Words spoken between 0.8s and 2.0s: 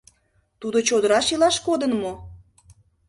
чодыраш илаш кодын